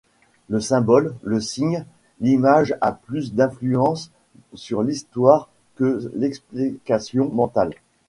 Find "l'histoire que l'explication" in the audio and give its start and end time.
4.81-7.29